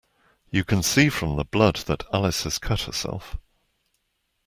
[0.49, 3.37] You can see from the blood that Alice has cut herself